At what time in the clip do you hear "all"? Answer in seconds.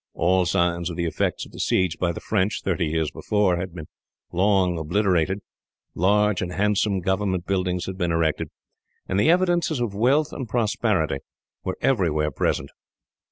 0.15-0.47